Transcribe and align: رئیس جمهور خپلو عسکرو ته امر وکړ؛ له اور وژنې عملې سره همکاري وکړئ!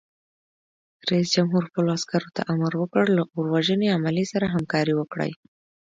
رئیس 1.09 1.29
جمهور 1.35 1.63
خپلو 1.69 1.89
عسکرو 1.97 2.29
ته 2.35 2.41
امر 2.53 2.73
وکړ؛ 2.77 3.05
له 3.17 3.23
اور 3.33 3.45
وژنې 3.53 3.87
عملې 3.97 4.25
سره 4.33 4.53
همکاري 4.55 4.93
وکړئ! 4.97 5.31